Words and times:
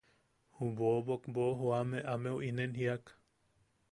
Ju 0.57 0.69
boobok 0.79 1.23
boʼojoame 1.35 1.97
ameu 2.13 2.37
inen 2.49 2.71
jiak: 2.81 3.05